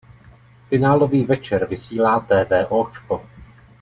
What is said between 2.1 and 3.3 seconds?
Tv Óčko.